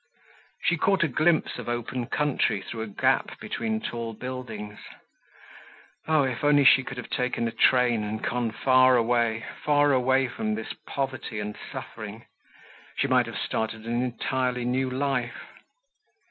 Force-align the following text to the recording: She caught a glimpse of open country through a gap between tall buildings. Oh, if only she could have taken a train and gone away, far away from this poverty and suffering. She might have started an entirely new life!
She 0.63 0.77
caught 0.79 1.03
a 1.03 1.07
glimpse 1.07 1.59
of 1.59 1.69
open 1.69 2.07
country 2.07 2.59
through 2.59 2.81
a 2.81 2.87
gap 2.87 3.39
between 3.39 3.79
tall 3.79 4.13
buildings. 4.15 4.79
Oh, 6.07 6.23
if 6.23 6.43
only 6.43 6.65
she 6.65 6.83
could 6.83 6.97
have 6.97 7.11
taken 7.11 7.47
a 7.47 7.51
train 7.51 8.03
and 8.03 8.19
gone 8.19 8.51
away, 8.65 9.45
far 9.63 9.91
away 9.93 10.27
from 10.27 10.55
this 10.55 10.73
poverty 10.87 11.39
and 11.39 11.55
suffering. 11.71 12.25
She 12.97 13.05
might 13.05 13.27
have 13.27 13.37
started 13.37 13.85
an 13.85 14.01
entirely 14.01 14.65
new 14.65 14.89
life! 14.89 15.43